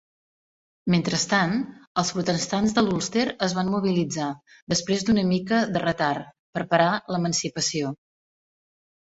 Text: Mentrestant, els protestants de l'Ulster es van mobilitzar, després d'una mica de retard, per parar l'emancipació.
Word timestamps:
Mentrestant, 0.93 1.51
els 2.03 2.11
protestants 2.15 2.73
de 2.77 2.83
l'Ulster 2.87 3.25
es 3.49 3.53
van 3.59 3.69
mobilitzar, 3.75 4.31
després 4.75 5.05
d'una 5.11 5.27
mica 5.35 5.61
de 5.77 5.85
retard, 5.87 6.35
per 6.59 6.67
parar 6.73 6.89
l'emancipació. 7.13 7.97